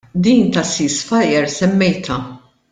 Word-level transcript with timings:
Din 0.23 0.41
tas-ceasefire 0.53 1.47
semmejtha. 1.57 2.17